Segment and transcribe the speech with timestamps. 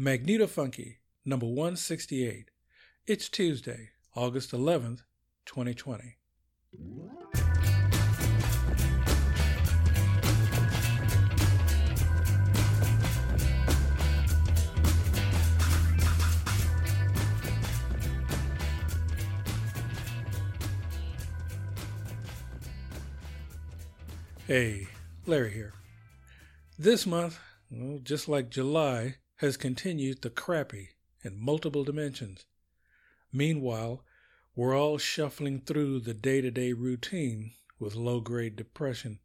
[0.00, 2.52] Magneto Funky, number 168.
[3.08, 5.00] It's Tuesday, August 11th,
[5.44, 6.14] 2020.
[24.46, 24.86] Hey,
[25.26, 25.72] Larry here.
[26.78, 30.90] This month, well, just like July, has continued the crappy
[31.22, 32.46] in multiple dimensions.
[33.32, 34.04] Meanwhile,
[34.54, 39.20] we're all shuffling through the day to day routine with low grade depression.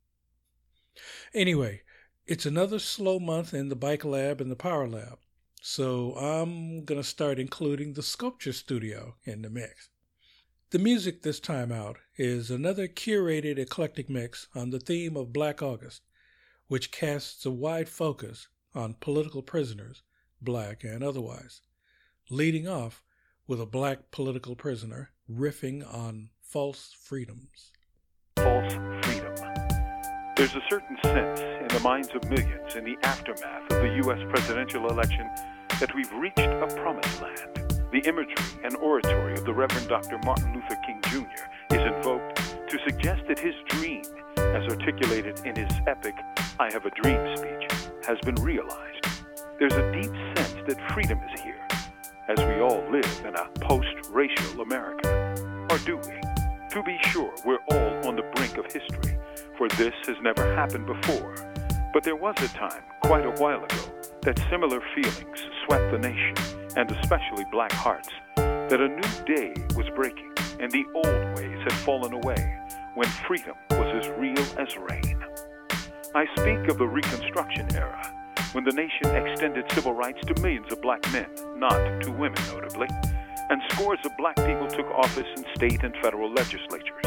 [1.34, 1.82] Anyway,
[2.28, 5.18] it's another slow month in the bike lab and the power lab,
[5.62, 9.90] so I'm going to start including the sculpture studio in the mix.
[10.70, 15.64] The music this time out is another curated eclectic mix on the theme of Black
[15.64, 16.02] August,
[16.68, 20.04] which casts a wide focus on political prisoners,
[20.42, 21.62] black and otherwise,
[22.30, 23.04] leading off
[23.48, 27.72] with a black political prisoner riffing on false freedoms.
[28.38, 29.36] False freedom.
[30.36, 34.20] There's a certain sense in the minds of millions in the aftermath of the U.S.
[34.30, 35.30] presidential election
[35.80, 37.74] that we've reached a promised land.
[37.92, 40.20] The imagery and oratory of the Reverend Dr.
[40.26, 41.76] Martin Luther King Jr.
[41.76, 42.38] is invoked
[42.70, 44.02] to suggest that his dream,
[44.38, 46.16] as articulated in his epic
[46.60, 49.08] I Have a Dream speech, has been realized.
[49.60, 51.68] There's a deep sense that freedom is here,
[52.28, 55.68] as we all live in a post racial America.
[55.70, 56.14] Or do we?
[56.72, 59.18] To be sure, we're all on the brink of history,
[59.58, 61.34] for this has never happened before.
[61.94, 63.78] But there was a time, quite a while ago,
[64.24, 66.36] that similar feelings swept the nation,
[66.76, 71.74] and especially black hearts, that a new day was breaking, and the old ways had
[71.74, 72.60] fallen away,
[72.96, 75.13] when freedom was as real as rain.
[76.16, 78.14] I speak of the Reconstruction era,
[78.52, 81.26] when the nation extended civil rights to millions of black men,
[81.58, 82.88] not to women notably,
[83.50, 87.04] and scores of black people took office in state and federal legislatures,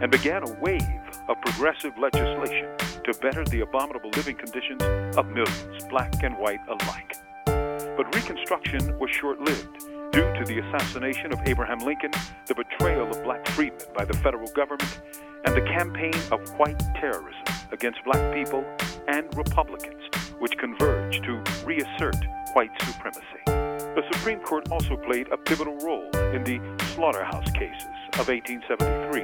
[0.00, 0.80] and began a wave
[1.28, 2.66] of progressive legislation
[3.04, 4.80] to better the abominable living conditions
[5.18, 7.14] of millions, black and white alike.
[7.44, 9.80] But Reconstruction was short lived
[10.12, 12.12] due to the assassination of Abraham Lincoln,
[12.46, 15.02] the betrayal of black freedmen by the federal government,
[15.44, 18.64] and the campaign of white terrorism against black people
[19.08, 20.02] and Republicans,
[20.38, 22.16] which converged to reassert
[22.54, 23.22] white supremacy.
[23.46, 26.60] The Supreme Court also played a pivotal role in the
[26.94, 27.86] slaughterhouse cases
[28.18, 29.22] of 1873,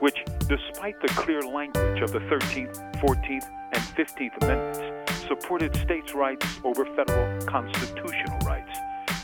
[0.00, 0.16] which,
[0.48, 6.84] despite the clear language of the 13th, 14th, and 15th Amendments, supported states' rights over
[6.96, 8.78] federal constitutional rights,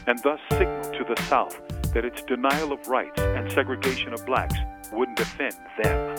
[0.07, 1.61] and thus signaled to the South
[1.93, 4.57] that its denial of rights and segregation of blacks
[4.93, 6.17] wouldn't offend them.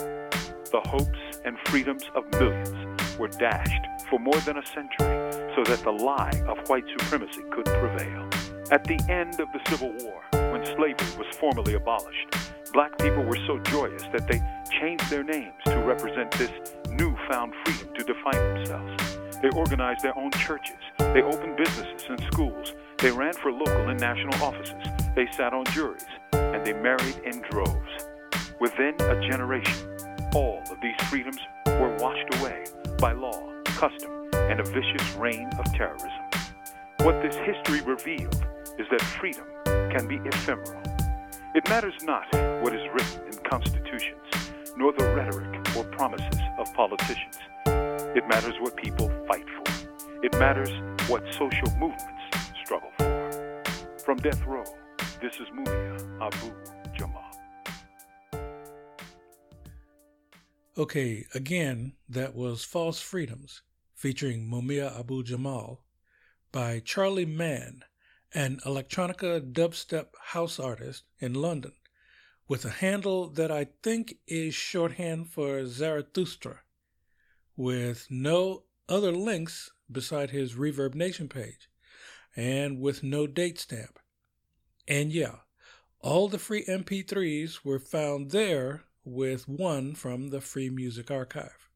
[0.70, 5.80] The hopes and freedoms of millions were dashed for more than a century so that
[5.84, 8.28] the lie of white supremacy could prevail.
[8.70, 10.22] At the end of the Civil War,
[10.52, 12.34] when slavery was formally abolished,
[12.72, 14.40] black people were so joyous that they
[14.80, 16.50] changed their names to represent this
[16.90, 19.18] newfound freedom to define themselves.
[19.42, 24.00] They organized their own churches, they opened businesses and schools, they ran for local and
[24.00, 28.06] national offices, they sat on juries, and they married in droves.
[28.60, 29.91] Within a generation,
[30.34, 32.64] all of these freedoms were washed away
[32.98, 36.10] by law, custom, and a vicious reign of terrorism.
[37.00, 38.46] What this history revealed
[38.78, 40.80] is that freedom can be ephemeral.
[41.54, 42.24] It matters not
[42.62, 44.22] what is written in constitutions,
[44.76, 47.38] nor the rhetoric or promises of politicians.
[47.66, 49.90] It matters what people fight for.
[50.22, 50.70] It matters
[51.08, 52.08] what social movements
[52.64, 53.62] struggle for.
[54.04, 54.64] From death row,
[55.20, 56.81] this is Mumia Abu
[60.78, 63.60] Okay, again, that was False Freedoms,
[63.94, 65.84] featuring Mumia Abu Jamal,
[66.50, 67.84] by Charlie Mann,
[68.32, 71.72] an electronica dubstep house artist in London,
[72.48, 76.60] with a handle that I think is shorthand for Zarathustra,
[77.54, 81.68] with no other links beside his Reverb Nation page,
[82.34, 83.98] and with no date stamp.
[84.88, 85.40] And yeah,
[86.00, 91.68] all the free MP3s were found there with one from the Free Music Archive.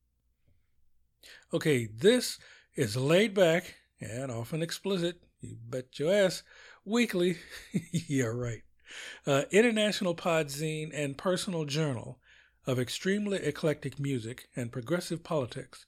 [1.52, 2.38] Okay, this
[2.74, 6.42] is laid back and often explicit, you bet your ass,
[6.84, 7.38] weekly,
[7.92, 8.62] yeah, right,
[9.26, 12.18] uh, international podzine and personal journal
[12.66, 15.86] of extremely eclectic music and progressive politics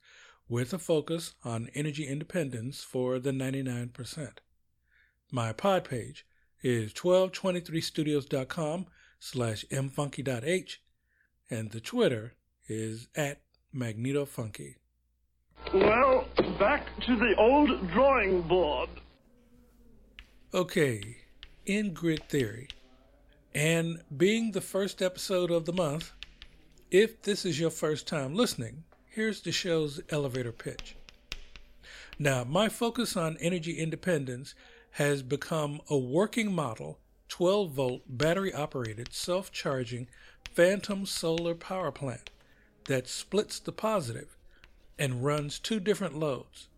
[0.49, 4.39] with a focus on energy independence for the 99%.
[5.31, 6.25] My pod page
[6.63, 8.87] is 1223studios.com
[9.21, 10.81] slash mfunky.h
[11.51, 12.35] and the Twitter
[12.69, 13.41] is at
[13.75, 14.77] MagnetoFunky.
[15.73, 16.27] Well,
[16.59, 18.89] back to the old drawing board.
[20.55, 21.17] Okay,
[21.67, 22.69] in grid theory,
[23.55, 26.13] and being the first episode of the month,
[26.91, 30.97] if this is your first time listening, here's the show's elevator pitch.
[32.19, 34.55] Now, my focus on energy independence
[34.93, 36.99] has become a working model
[37.29, 40.09] 12 volt battery operated self charging
[40.55, 42.31] phantom solar power plant
[42.87, 44.37] that splits the positive
[44.99, 46.69] and runs two different loads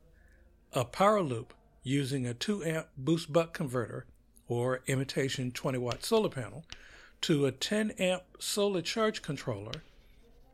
[0.72, 4.06] a power loop using a 2 amp boost buck converter
[4.48, 6.64] or imitation 20 watt solar panel
[7.20, 9.82] to a 10 amp solar charge controller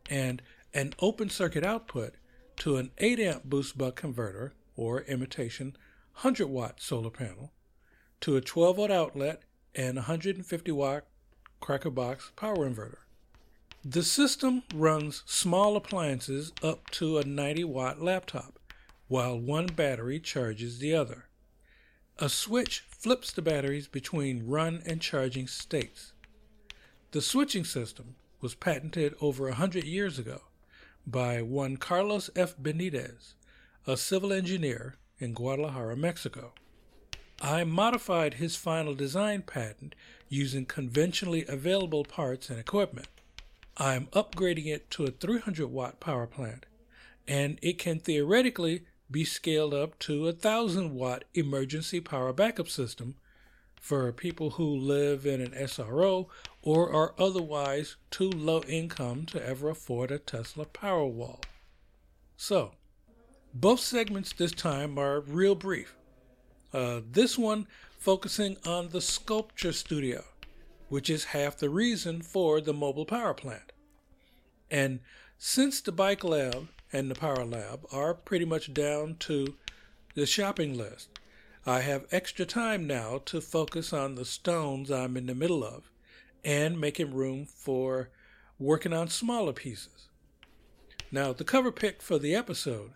[0.09, 0.41] and
[0.73, 2.13] an open circuit output
[2.55, 5.75] to an 8 amp boost buck converter or imitation
[6.21, 7.51] 100 watt solar panel
[8.21, 9.41] to a 12 volt outlet
[9.75, 11.03] and 150 watt
[11.59, 13.06] cracker box power inverter.
[13.85, 18.59] The system runs small appliances up to a 90 watt laptop,
[19.07, 21.25] while one battery charges the other.
[22.17, 26.13] A switch flips the batteries between run and charging states.
[27.11, 30.41] The switching system was patented over a hundred years ago
[31.05, 32.57] by one Carlos F.
[32.57, 33.35] Benitez,
[33.85, 36.53] a civil engineer in Guadalajara, Mexico.
[37.41, 39.93] I modified his final design patent
[40.27, 43.07] using conventionally available parts and equipment.
[43.79, 46.65] I'm upgrading it to a 300 watt power plant,
[47.27, 53.15] and it can theoretically be scaled up to a 1000 watt emergency power backup system
[53.79, 56.27] for people who live in an SRO
[56.63, 61.43] or are otherwise too low income to ever afford a Tesla Powerwall.
[62.35, 62.71] So,
[63.53, 65.95] both segments this time are real brief.
[66.73, 70.23] Uh, this one focusing on the sculpture studio,
[70.89, 73.71] which is half the reason for the mobile power plant.
[74.71, 74.99] And
[75.37, 79.55] since the bike lab and the power lab are pretty much down to
[80.15, 81.09] the shopping list,
[81.65, 85.91] I have extra time now to focus on the stones I'm in the middle of
[86.43, 88.09] and making room for
[88.57, 90.07] working on smaller pieces.
[91.11, 92.91] Now, the cover pick for the episode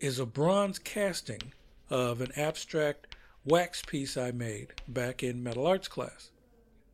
[0.00, 1.52] is a bronze casting
[1.88, 3.14] of an abstract
[3.44, 6.30] wax piece I made back in metal arts class.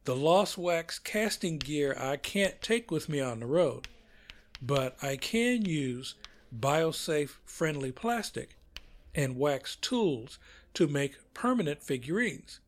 [0.05, 3.87] The lost wax casting gear I can't take with me on the road,
[4.61, 6.17] but I can use
[6.57, 8.57] biosafe friendly plastic
[9.15, 10.41] and wax tools
[10.75, 12.59] to make permanent figurines.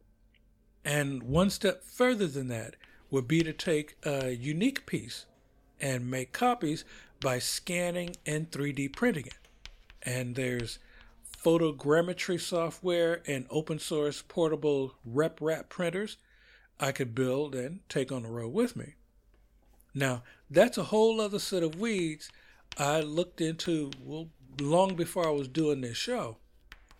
[0.85, 2.77] And one step further than that
[3.11, 5.27] would be to take a unique piece
[5.81, 6.85] and make copies
[7.21, 9.49] by scanning and 3D printing it.
[10.03, 10.79] And there's
[11.45, 16.17] photogrammetry software and open source portable RepRap printers
[16.81, 18.95] I could build and take on the road with me.
[19.95, 22.31] Now, that's a whole other set of weeds
[22.77, 24.29] I looked into well,
[24.61, 26.39] long before I was doing this show.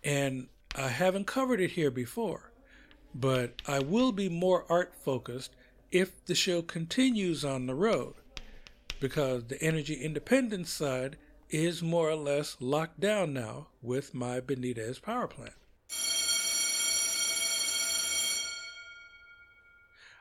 [0.03, 2.51] And I haven't covered it here before,
[3.13, 5.51] but I will be more art focused
[5.91, 8.15] if the show continues on the road,
[8.99, 11.17] because the energy independence side
[11.49, 15.53] is more or less locked down now with my Benitez power plant.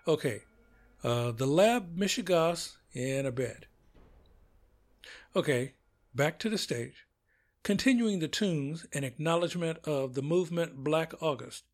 [0.06, 0.42] Okay,
[1.02, 3.66] uh, the lab mishegas in a bed.
[5.34, 5.74] Okay,
[6.14, 7.06] back to the stage.
[7.62, 11.64] Continuing the tunes in acknowledgement of the movement Black August,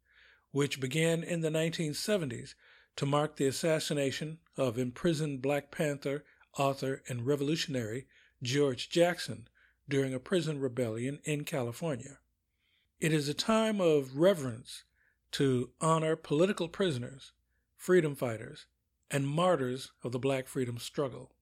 [0.53, 2.55] which began in the 1970s
[2.97, 6.25] to mark the assassination of imprisoned Black Panther
[6.57, 8.07] author and revolutionary
[8.43, 9.49] George Jackson
[9.89, 12.19] during a prison rebellion in California.
[13.01, 14.85] It is a time of reverence
[15.33, 17.33] to honor political prisoners,
[17.81, 18.67] freedom fighters,
[19.11, 21.33] and martyrs of the black freedom struggle.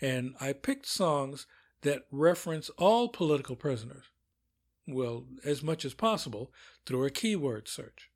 [0.00, 1.46] And I picked songs
[1.82, 4.04] that reference all political prisoners,
[4.86, 6.52] well, as much as possible,
[6.86, 8.10] through a keyword search.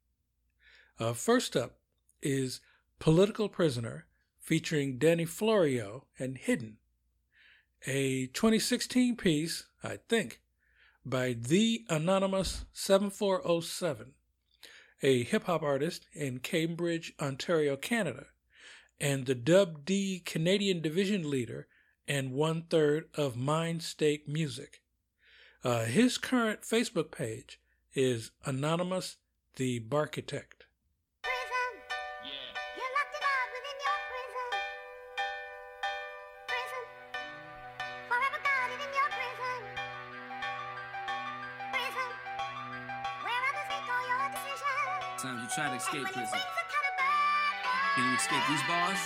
[0.99, 1.79] Uh, first up
[2.23, 2.61] is
[2.99, 4.07] Political Prisoner
[4.41, 6.79] featuring Danny Florio and Hidden
[7.87, 10.41] a 2016 piece, I think,
[11.05, 14.15] by The Anonymous 7407,
[15.03, 18.27] a hip hop artist in Cambridge, Ontario, Canada,
[19.01, 21.69] and the Dub D Canadian division leader
[22.07, 24.81] and one third of Mind State Music.
[25.63, 27.61] Uh, his current Facebook page
[27.95, 29.17] is Anonymous
[29.57, 30.58] the Barchitect.
[46.31, 46.47] Prison.
[47.95, 48.99] Can you escape these bars?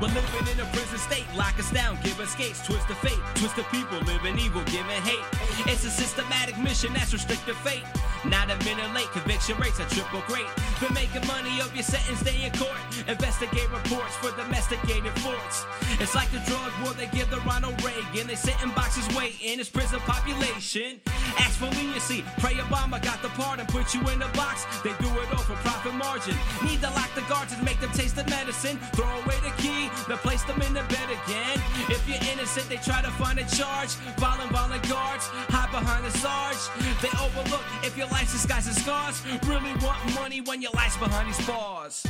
[0.00, 3.18] We're living in a prison state, lock us down, give us gates, twist the fate,
[3.36, 5.24] twist the people, living evil, giving hate.
[5.70, 7.84] It's a systematic mission that's restricted fate.
[8.26, 10.48] Not a minute late, conviction rates are triple great.
[10.80, 12.76] Been making money of your sentence day in court.
[13.06, 15.64] Investigate reports for domesticated forts.
[16.00, 18.26] It's like the drug war they give the Ronald Reagan.
[18.26, 19.60] They sit in boxes waiting.
[19.60, 21.00] It's prison population.
[21.38, 22.24] Ask for leniency.
[22.38, 23.66] Pray Obama got the pardon.
[23.66, 24.64] Put you in a box.
[24.82, 26.36] They do it all for profit margin.
[26.64, 28.78] Need to lock the guards and make them taste the medicine.
[28.94, 29.90] Throw away the key.
[30.08, 31.58] Then place them in the bed again.
[31.88, 33.90] If you're innocent, they try to find a charge.
[34.18, 35.24] Violent, violent guards.
[35.50, 36.62] Hide behind the sarge.
[37.02, 39.22] They overlook if your life's disguised as scars.
[39.46, 42.04] Really want money when your life's behind these bars.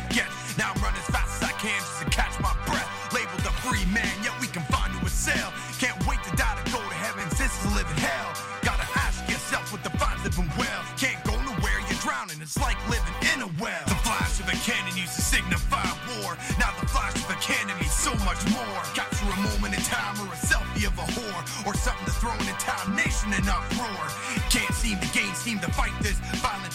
[0.00, 0.56] Shit gets.
[0.58, 2.88] Now I'm running as fast as I can just to catch my breath.
[3.12, 5.52] Labeled a free man, yet we confined to a cell.
[5.78, 8.30] Can't wait to die to go to heaven, to live in hell.
[8.62, 10.82] Gotta ask yourself what defines living well.
[10.96, 13.84] Can't go nowhere, you're drowning, it's like living in a well.
[13.88, 16.36] The flash of a cannon used to signify war.
[16.60, 18.80] Now the flash of a cannon means so much more.
[18.92, 21.42] Capture a moment in time or a selfie of a whore.
[21.66, 24.04] Or something to throw an entire nation in uproar.
[24.52, 26.19] Can't seem to gain seem to fight this.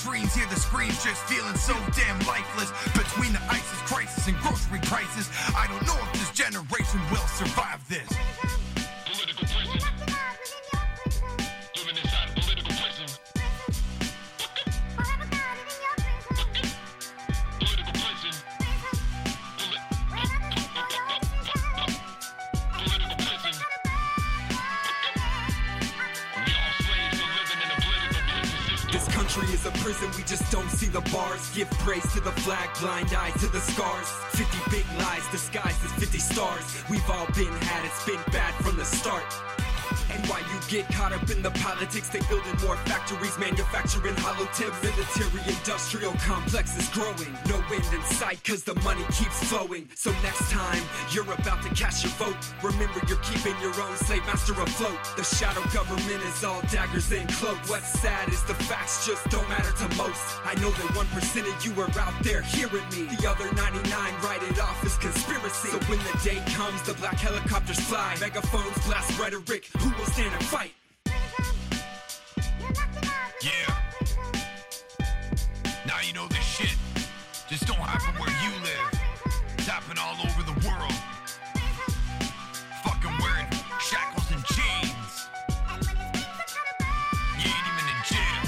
[0.06, 2.70] Dreams, hear the screams, just feeling so damn lifeless.
[2.94, 7.82] Between the ISIS crisis and grocery prices, I don't know if this generation will survive
[7.90, 8.65] this.
[31.56, 34.10] Give praise to the flag, blind eye to the scars.
[34.32, 36.84] 50 big lies disguised as 50 stars.
[36.90, 39.55] We've all been had, it's been bad from the start.
[40.16, 44.48] And why you get caught up in the politics, they building more factories, manufacturing hollow
[44.56, 44.80] tips.
[44.82, 47.36] Military industrial complex is growing.
[47.52, 49.90] No end in sight, cause the money keeps flowing.
[49.96, 50.82] So next time
[51.12, 55.00] you're about to cast your vote, remember you're keeping your own slave master afloat.
[55.18, 57.70] The shadow government is all daggers and cloaks.
[57.70, 60.24] What's sad is the facts just don't matter to most.
[60.46, 63.04] I know that 1% of you are out there hearing me.
[63.16, 63.84] The other 99
[64.24, 65.70] write it off as conspiracy.
[65.76, 68.16] So when the day comes, the black helicopters fly.
[68.22, 69.68] Megaphones blast rhetoric.
[69.80, 70.74] Who will stand and fight?
[73.42, 73.76] Yeah.
[75.86, 76.76] Now you know this shit
[77.50, 78.92] just don't happen where you live.
[79.58, 80.94] It's happening all over the world.
[82.84, 83.48] Fucking wearing
[83.80, 85.28] shackles and chains.
[87.40, 88.44] You ain't even in jail.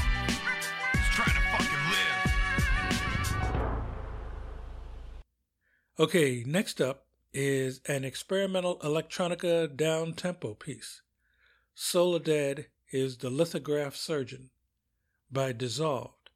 [0.94, 2.24] Just trying to fucking live.
[6.00, 11.02] Okay, next up is an experimental electronica down tempo piece.
[11.80, 14.50] Soledad is the lithograph surgeon
[15.32, 16.32] by Dissolved,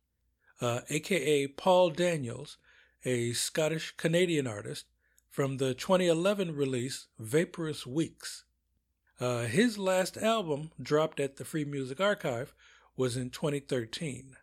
[0.62, 2.60] uh, aka Paul Daniels,
[3.04, 4.86] a Scottish Canadian artist
[5.32, 8.44] from the 2011 release Vaporous Weeks.
[9.20, 12.54] Uh, his last album, dropped at the Free Music Archive,
[12.96, 14.38] was in 2013.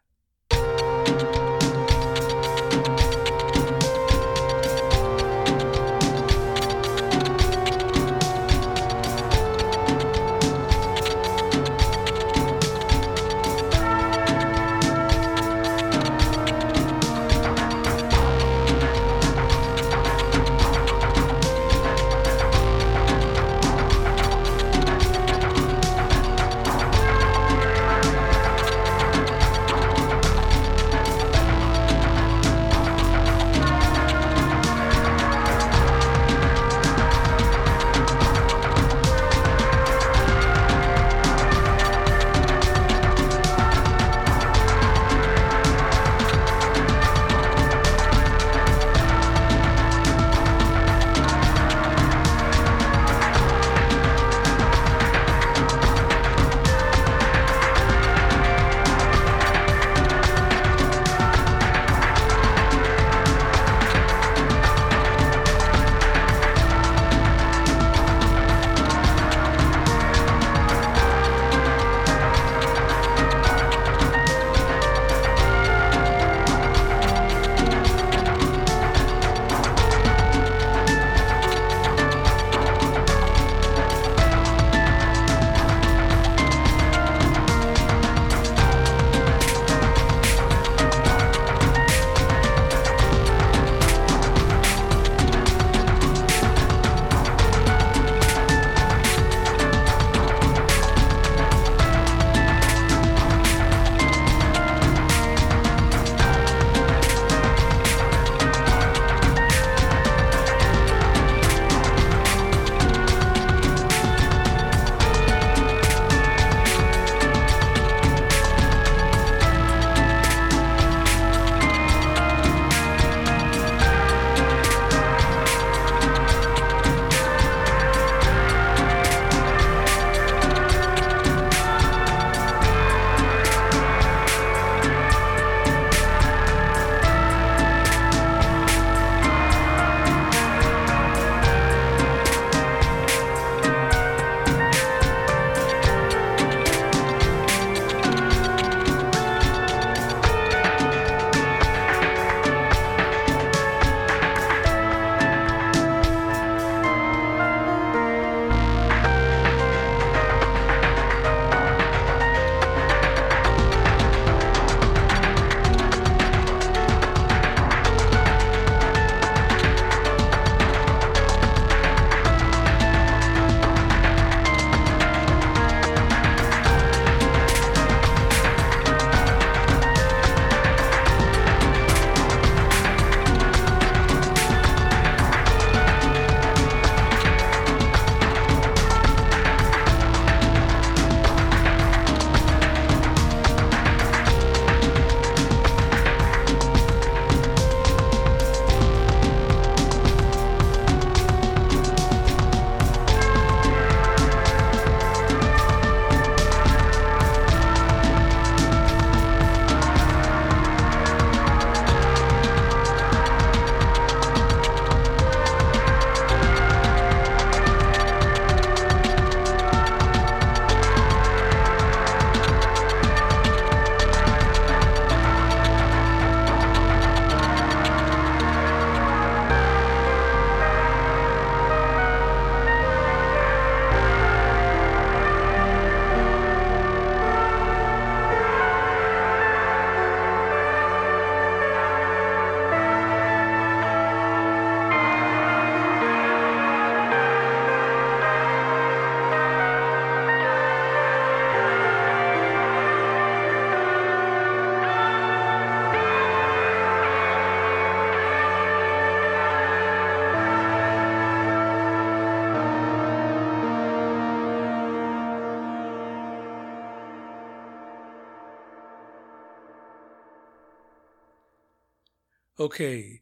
[272.60, 273.20] Okay,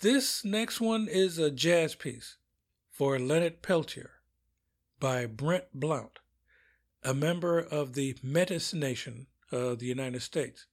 [0.00, 2.38] this next one is a jazz piece
[2.90, 4.10] for Leonard Peltier
[4.98, 6.18] by Brent Blount,
[7.04, 10.66] a member of the Metis Nation of the United States,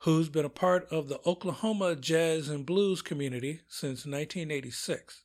[0.00, 5.24] who's been a part of the Oklahoma jazz and blues community since 1986.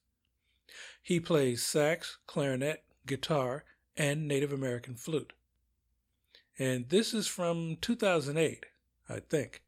[1.03, 3.63] He plays sax, clarinet, guitar,
[3.95, 5.33] and Native American flute.
[6.57, 8.65] And this is from 2008,
[9.07, 9.61] I think.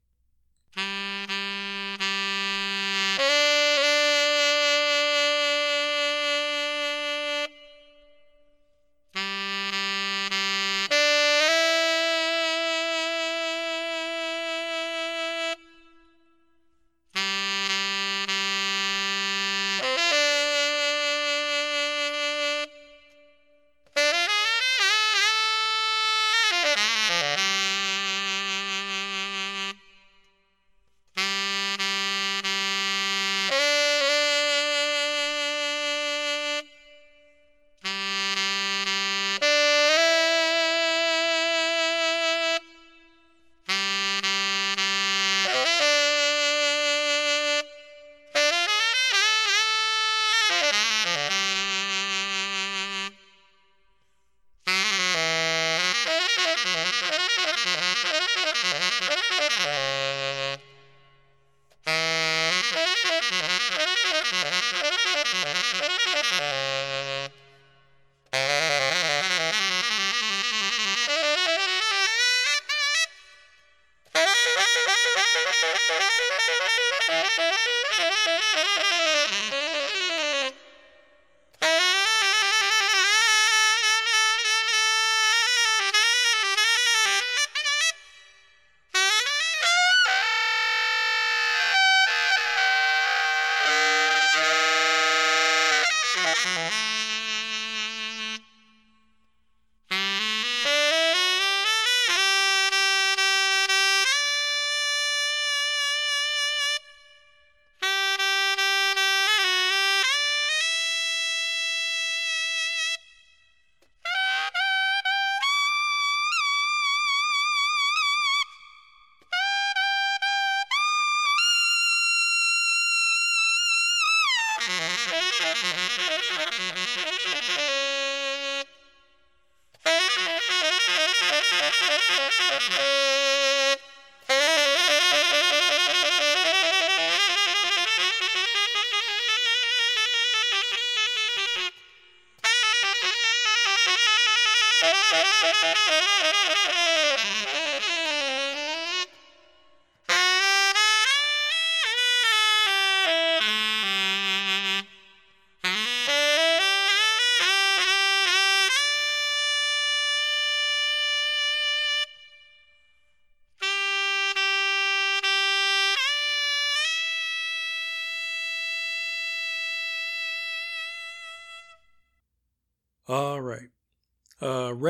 [124.70, 124.76] All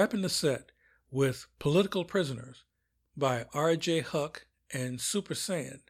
[0.10, 0.72] Wrapping the set
[1.12, 2.64] with Political Prisoners
[3.16, 4.00] by R.J.
[4.00, 5.82] Huck and Super Saiyan,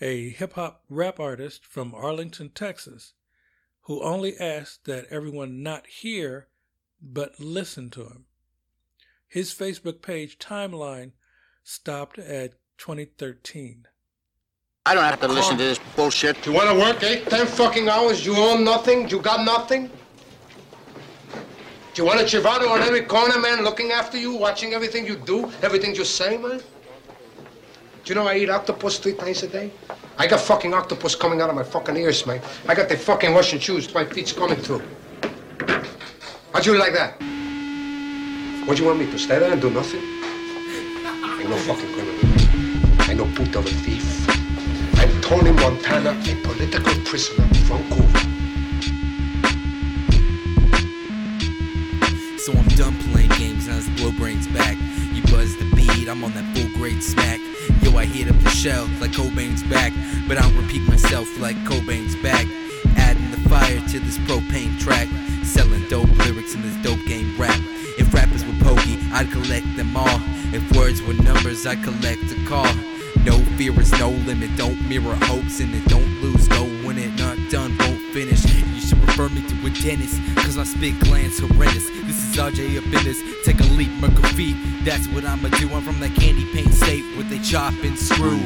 [0.00, 3.14] a hip hop rap artist from Arlington, Texas,
[3.86, 6.46] who only asked that everyone not hear
[7.02, 8.26] but listen to him.
[9.26, 11.10] His Facebook page timeline
[11.64, 13.88] stopped at 2013.
[14.86, 16.46] I don't have to listen to this bullshit.
[16.46, 18.24] You want to work eight, ten fucking hours?
[18.24, 19.08] You own nothing?
[19.08, 19.90] You got nothing?
[22.00, 25.52] You want a Chivato on every corner, man, looking after you, watching everything you do,
[25.60, 26.58] everything you say, man?
[26.58, 26.64] Do
[28.06, 29.70] you know I eat octopus three times a day?
[30.16, 32.40] I got fucking octopus coming out of my fucking ears, man.
[32.66, 34.82] I got the fucking Russian shoes my feet's coming through.
[36.54, 37.20] How'd you like that?
[38.66, 40.00] What do you want me to stay there and do nothing?
[40.00, 43.10] Ain't no fucking criminal.
[43.10, 44.26] Ain't no puto of a thief.
[44.98, 48.09] I'm Tony Montana, a political prisoner from Cuba.
[52.40, 54.78] So I'm done playing games, now it's blow brains back.
[55.12, 57.38] You buzz the beat, I'm on that full grade smack.
[57.82, 59.92] Yo, I hit up the shell like Cobain's back,
[60.26, 62.46] but I don't repeat myself like Cobain's back.
[62.96, 65.06] Adding the fire to this propane track,
[65.44, 67.60] selling dope lyrics in this dope game rap.
[67.98, 70.20] If rappers were pokey, I'd collect them all.
[70.54, 72.72] If words were numbers, I'd collect a call.
[73.22, 77.18] No fear is no limit, don't mirror hopes in it, don't lose go when it
[77.18, 78.69] not done, won't finish.
[79.20, 81.86] You should refer me to a dentist, cause I spit glands horrendous.
[82.06, 84.56] This is RJ up in this, take a leap, Merc feet.
[84.82, 85.68] That's what I'ma do.
[85.74, 88.38] I'm from that candy paint state with a chop and screw.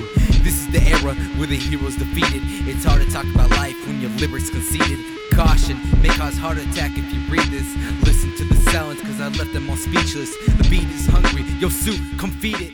[0.43, 2.43] This is the era where the hero's defeated.
[2.67, 4.99] It's hard to talk about life when your liver's conceited.
[5.33, 7.71] Caution may cause heart attack if you read this.
[8.03, 10.35] Listen to the silence, cause I left them all speechless.
[10.59, 12.73] The beat is hungry, yo, soup, come feed it.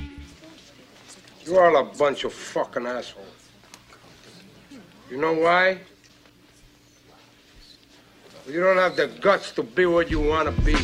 [1.45, 3.27] You're all a bunch of fucking assholes.
[5.11, 5.81] You know why?
[8.47, 10.75] You don't have the guts to be what you want to be.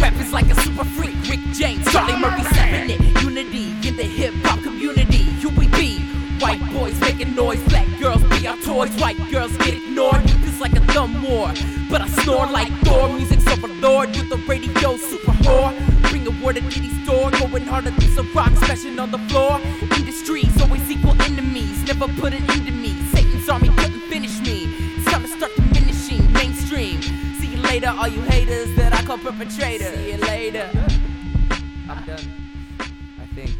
[0.00, 3.22] Rap is like a super freak, Rick James, Charlie Murphy, seven it.
[3.22, 5.24] Unity in the hip hop community.
[5.42, 5.98] Who we be?
[6.38, 8.94] White boys making noise, black girls be our toys.
[9.00, 10.22] White girls get ignored.
[10.46, 11.52] It's like a thumb war,
[11.90, 13.08] but I snore like Thor.
[13.08, 15.72] Music's overlord with the radio super whore.
[16.10, 19.60] Bring a word to Diddy's door, going harder than some rock, smashing on the floor.
[19.96, 22.94] Industries always equal enemies, never put it into me.
[23.10, 23.95] Satan's army couldn't
[27.80, 29.94] later, all you haters that I call perpetrators.
[29.94, 30.70] See you later.
[31.90, 32.18] I'm done.
[33.20, 33.50] I think.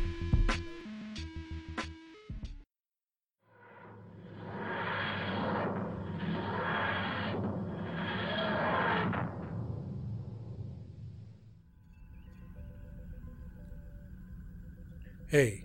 [15.28, 15.64] Hey,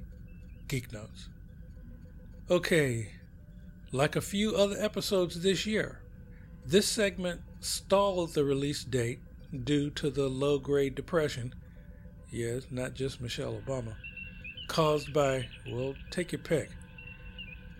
[0.68, 1.30] Geek Notes.
[2.50, 3.14] Okay,
[3.94, 6.02] like a few other episodes this year,
[6.66, 9.20] this segment stalled the release date
[9.64, 11.54] due to the low grade depression,
[12.30, 13.96] yes, not just Michelle Obama,
[14.68, 16.70] caused by, well, take your pick.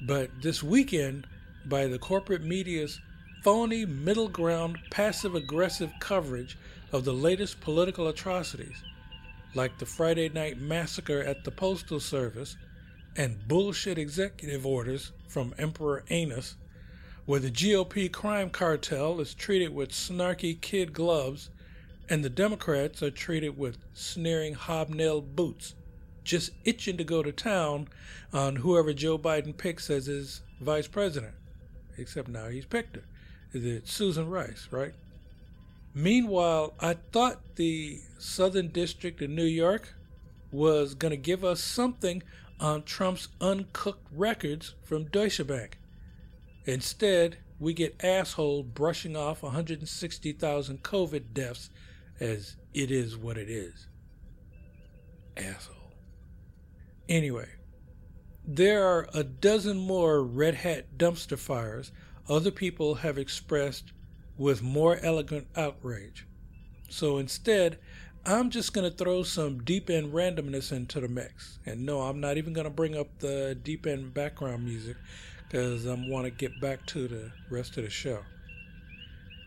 [0.04, 1.28] But this weekend,
[1.66, 3.00] by the corporate media's
[3.44, 6.58] phony middle ground passive aggressive coverage
[6.92, 8.84] of the latest political atrocities,
[9.56, 12.56] like the Friday night massacre at the Postal Service
[13.16, 16.56] and bullshit executive orders from Emperor Anus,
[17.32, 21.50] where the GOP crime cartel is treated with snarky kid gloves
[22.10, 25.74] and the Democrats are treated with sneering hobnailed boots,
[26.26, 27.88] just itching to go to town
[28.34, 31.34] on whoever Joe Biden picks as his vice president.
[31.98, 33.04] Except now he's picked her.
[33.54, 34.94] Is it Susan Rice, right?
[35.96, 39.94] Meanwhile, I thought the Southern District of New York
[40.52, 42.24] was going to give us something
[42.60, 45.78] on Trump's uncooked records from Deutsche Bank.
[46.66, 51.70] Instead, we get asshole brushing off 160,000 COVID deaths
[52.20, 53.88] as it is what it is.
[55.38, 55.76] Asshole.
[57.10, 57.50] Anyway,
[58.46, 61.92] there are a dozen more red hat dumpster fires
[62.30, 63.92] other people have expressed
[64.38, 66.26] with more elegant outrage.
[66.90, 67.78] So instead,
[68.26, 71.60] I'm just going to throw some deep end randomness into the mix.
[71.66, 74.98] And no, I'm not even going to bring up the deep end background music
[75.52, 78.20] because I want to get back to the rest of the show.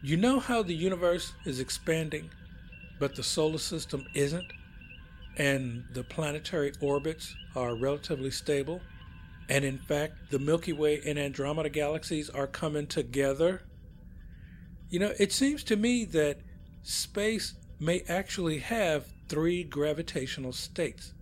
[0.02, 2.28] You know how the universe is expanding,
[2.98, 4.52] but the solar system isn't?
[5.38, 8.82] And the planetary orbits are relatively stable?
[9.48, 13.62] And in fact, the Milky Way and Andromeda galaxies are coming together?
[14.90, 16.36] You know, it seems to me that
[16.82, 21.14] space may actually have three gravitational states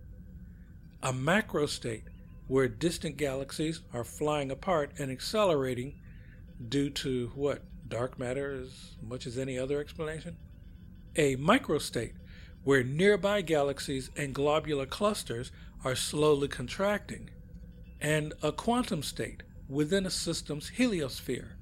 [1.01, 2.03] a macro state,
[2.47, 5.99] where distant galaxies are flying apart and accelerating
[6.69, 7.63] due to what?
[7.87, 10.37] Dark matter as much as any other explanation?
[11.15, 12.13] A microstate,
[12.63, 15.51] where nearby galaxies and globular clusters
[15.83, 17.29] are slowly contracting.
[18.01, 21.53] And a quantum state within a system's heliosphere,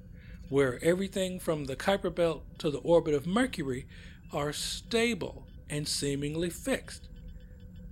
[0.49, 3.87] where everything from the Kuiper Belt to the orbit of Mercury
[4.31, 7.07] are stable and seemingly fixed.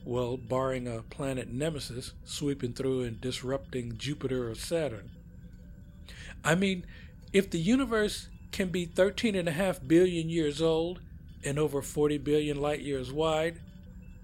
[0.06, 5.12] Well, barring a planet nemesis sweeping through and disrupting Jupiter or Saturn.
[6.44, 6.86] I mean,
[7.34, 11.02] if the universe can be 13.5 billion years old
[11.44, 13.60] and over 40 billion light years wide,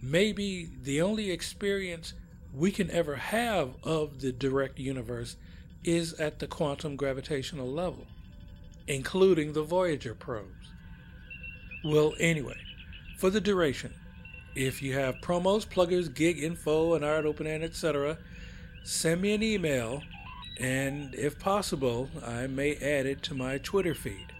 [0.01, 2.13] maybe the only experience
[2.53, 5.35] we can ever have of the direct universe
[5.83, 8.07] is at the quantum gravitational level,
[8.87, 10.71] including the Voyager probes.
[11.83, 12.57] Well, anyway,
[13.19, 13.93] for the duration,
[14.55, 18.17] if you have promos, pluggers, gig info, an art open end, etc.,
[18.83, 20.01] send me an email,
[20.59, 24.31] and if possible, I may add it to my Twitter feed.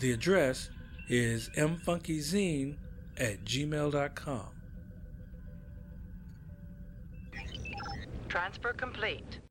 [0.00, 0.70] The address
[1.08, 2.76] is mfunkyzine
[3.16, 4.48] at gmail.com.
[8.28, 9.41] Transfer complete.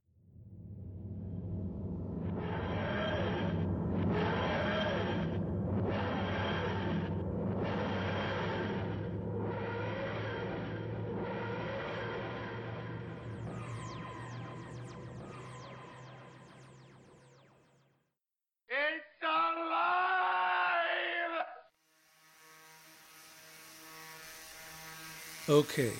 [25.51, 25.91] Okay,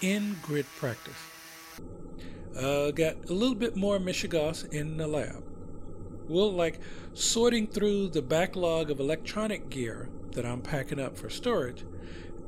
[0.00, 1.14] in grid practice.
[2.58, 5.44] Uh, got a little bit more mishegas in the lab.
[6.28, 6.80] Well, like
[7.14, 11.84] sorting through the backlog of electronic gear that I'm packing up for storage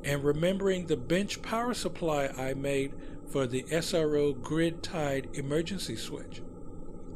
[0.03, 2.91] and remembering the bench power supply I made
[3.29, 6.41] for the SRO grid tied emergency switch.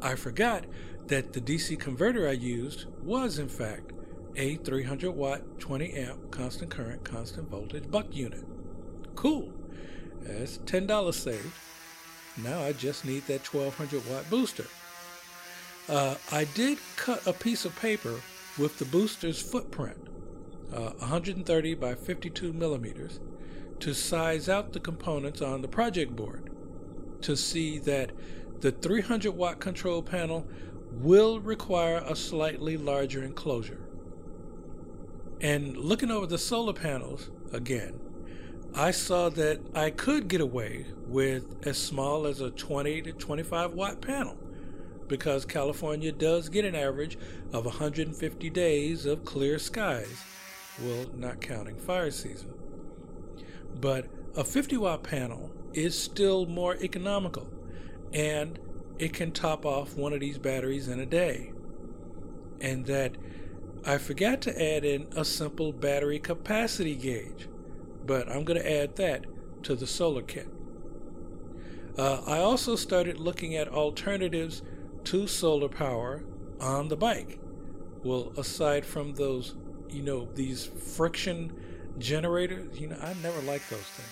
[0.01, 0.63] I forgot
[1.07, 3.91] that the DC converter I used was, in fact,
[4.37, 8.45] a 300 watt, 20 amp constant current, constant voltage buck unit.
[9.19, 9.49] Cool.
[10.21, 11.51] That's $10 saved.
[12.37, 14.63] Now I just need that 1200 watt booster.
[15.89, 18.21] Uh, I did cut a piece of paper
[18.57, 19.97] with the booster's footprint,
[20.73, 23.19] uh, 130 by 52 millimeters,
[23.81, 26.49] to size out the components on the project board
[27.19, 28.13] to see that
[28.61, 30.47] the 300 watt control panel
[30.93, 33.81] will require a slightly larger enclosure.
[35.41, 37.99] And looking over the solar panels again,
[38.75, 43.73] I saw that I could get away with as small as a 20 to 25
[43.73, 44.37] watt panel
[45.07, 47.17] because California does get an average
[47.51, 50.23] of 150 days of clear skies,
[50.81, 52.53] well, not counting fire season.
[53.81, 54.05] But
[54.35, 57.49] a 50 watt panel is still more economical
[58.13, 58.59] and
[58.99, 61.51] it can top off one of these batteries in a day.
[62.61, 63.15] And that
[63.85, 67.47] I forgot to add in a simple battery capacity gauge,
[68.05, 69.25] but I'm going to add that
[69.63, 70.47] to the solar kit.
[71.97, 74.61] Uh, I also started looking at alternatives
[75.05, 76.23] to solar power
[76.59, 77.39] on the bike.
[78.03, 79.55] Well, aside from those,
[79.89, 81.51] you know, these friction
[81.97, 84.09] generators, you know, I never liked those things.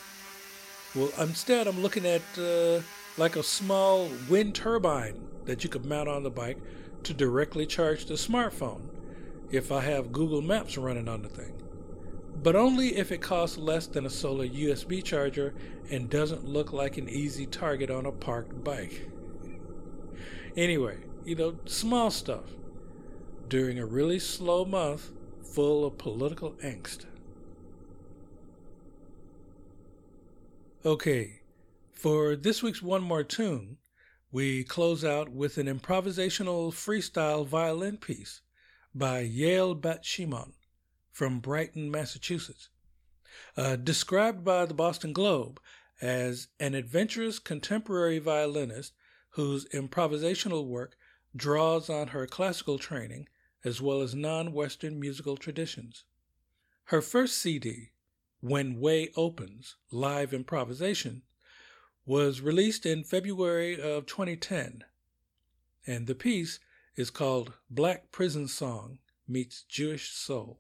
[0.96, 2.82] Well, instead, I'm looking at uh,
[3.18, 6.58] like a small wind turbine that you could mount on the bike
[7.04, 8.82] to directly charge the smartphone
[9.50, 11.54] if I have Google Maps running on the thing.
[12.44, 15.56] But only if it costs less than a solar USB charger
[15.90, 19.10] and doesn't look like an easy target on a parked bike.
[20.56, 22.46] Anyway, you know, small stuff
[23.48, 25.12] during a really slow month
[25.44, 27.06] full of political angst.
[30.86, 31.42] Okay,
[31.92, 33.78] for this week's One More Tune,
[34.32, 38.42] we close out with an improvisational freestyle violin piece
[38.94, 40.54] by Yael Bat Shimon
[41.18, 42.70] from Brighton, Massachusetts.
[43.58, 45.60] Uh, described by the Boston Globe
[46.00, 48.94] as an adventurous contemporary violinist
[49.32, 50.96] whose improvisational work
[51.36, 53.28] draws on her classical training
[53.66, 56.04] as well as non Western musical traditions.
[56.86, 57.94] Her first CD,
[58.40, 61.24] When Way Opens Live Improvisation,
[62.06, 64.84] was released in February of 2010,
[65.88, 66.60] and the piece
[66.96, 70.60] is called Black Prison Song Meets Jewish Soul.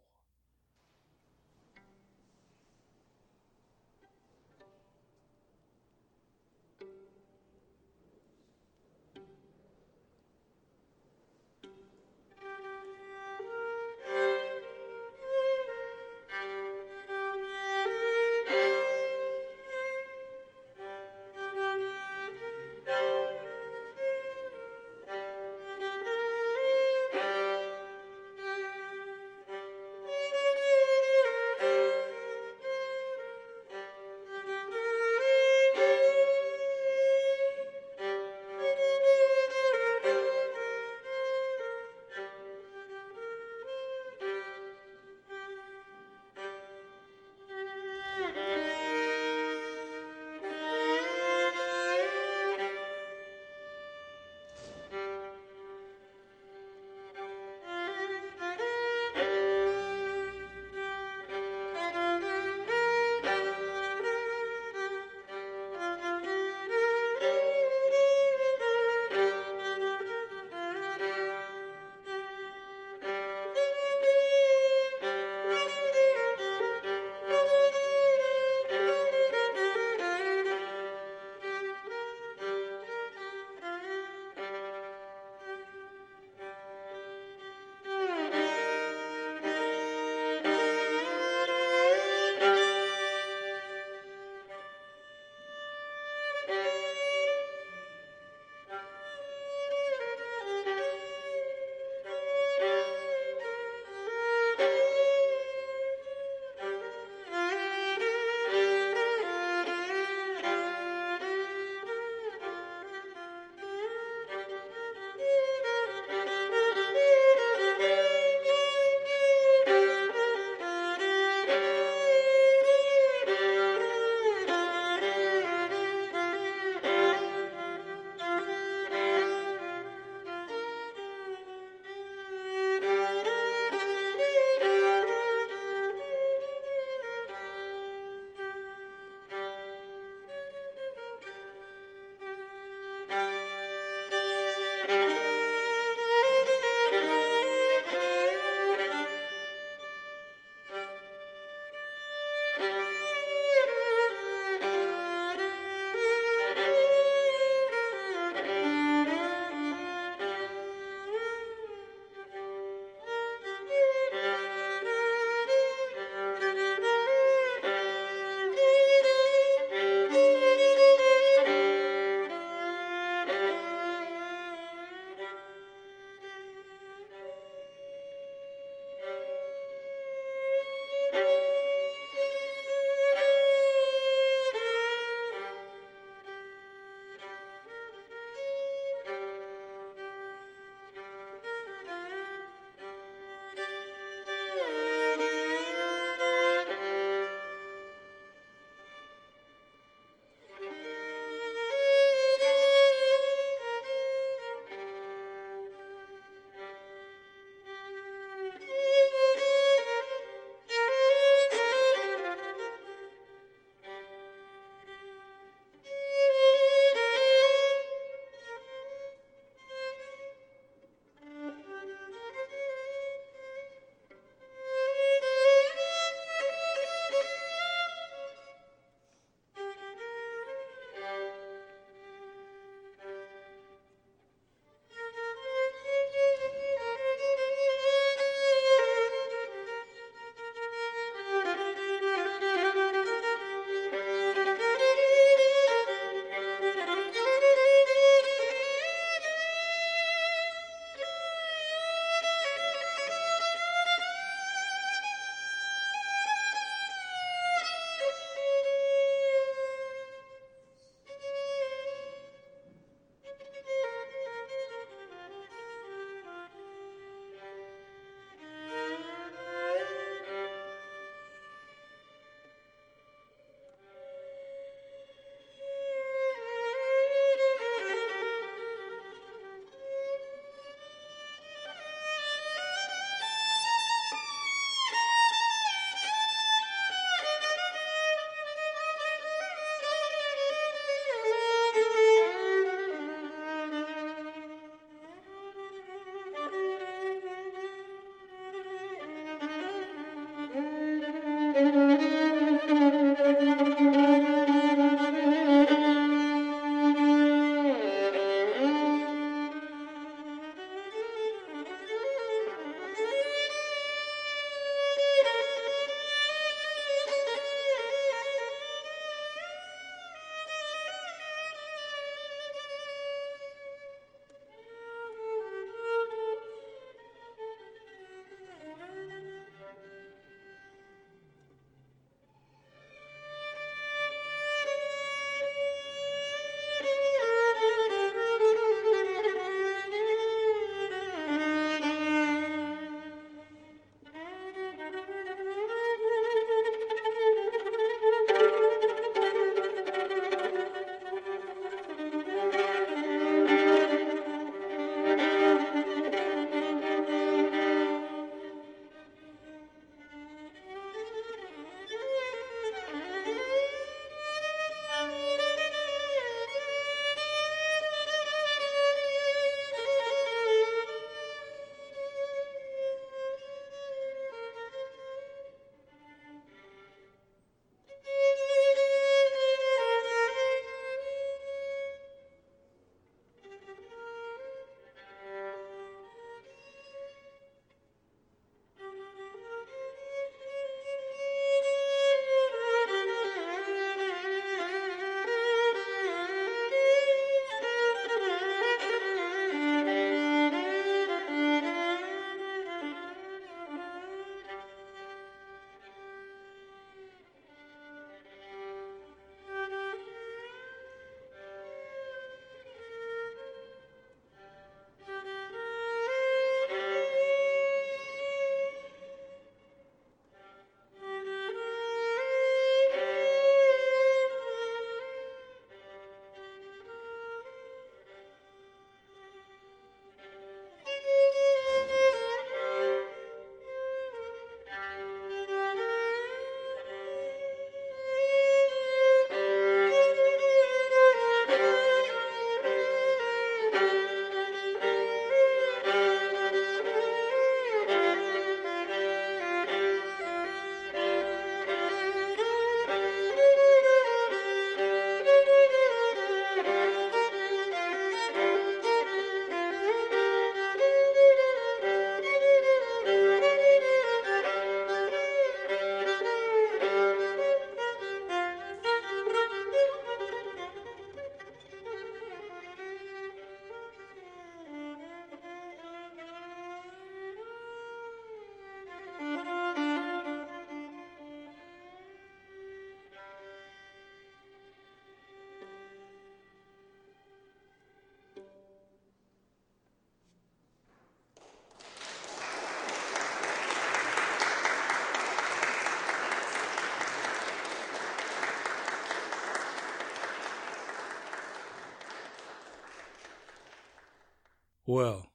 [504.87, 505.27] Well,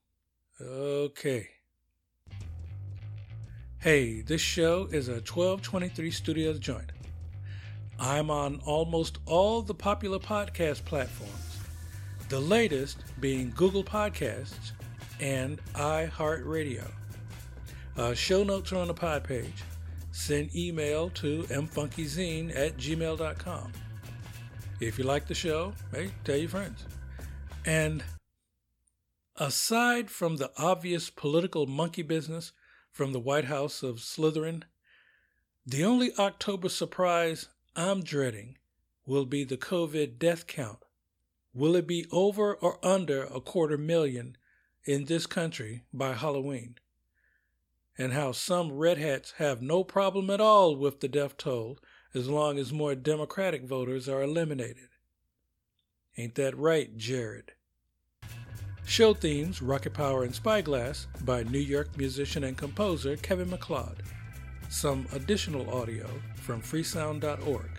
[0.63, 1.47] okay.
[3.81, 6.91] Hey, this show is a 1223 Studios joint.
[8.01, 11.59] I'm on almost all the popular podcast platforms,
[12.31, 14.73] the latest being Google Podcasts
[15.21, 16.91] and iHeartRadio.
[17.99, 19.65] Uh, show notes are on the pod page.
[20.13, 23.73] Send email to mfunkyzine at gmail.com.
[24.81, 26.87] If you like the show, hey, tell your friends.
[27.67, 28.03] And
[29.37, 32.53] aside from the obvious political monkey business
[32.91, 34.65] from the White House of Slytherin,
[35.65, 38.59] the only October surprise I'm dreading
[39.07, 40.79] will be the COVID death count.
[41.55, 44.37] Will it be over or under a quarter million
[44.85, 46.77] in this country by Halloween?
[47.99, 51.79] And how some red hats have no problem at all with the death toll
[52.15, 54.89] as long as more Democratic voters are eliminated.
[56.17, 57.53] Ain't that right, Jared?
[58.85, 64.03] Show themes Rocket Power and Spyglass by New York musician and composer Kevin MacLeod.
[64.69, 67.71] Some additional audio from freesound.org.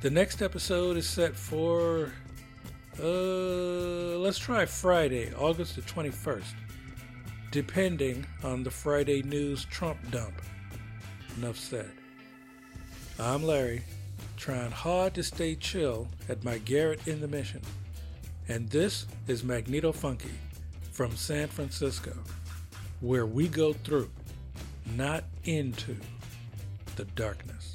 [0.00, 2.10] The next episode is set for,
[3.00, 6.54] uh, let's try Friday, August the 21st,
[7.52, 10.34] depending on the Friday news Trump dump.
[11.36, 11.92] Enough said.
[13.20, 13.82] I'm Larry,
[14.36, 17.60] trying hard to stay chill at my garret in the mission.
[18.48, 20.34] And this is Magneto Funky
[20.90, 22.12] from San Francisco,
[23.00, 24.10] where we go through,
[24.96, 25.96] not into,
[26.96, 27.71] the darkness.